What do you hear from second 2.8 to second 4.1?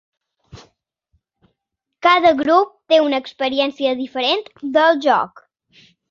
té una experiència